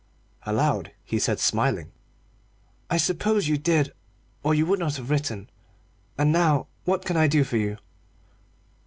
[0.47, 1.91] Aloud he said, smiling
[2.89, 3.93] "I suppose you did,
[4.41, 5.47] or you would not have written.
[6.17, 7.77] And now what can I do for you?"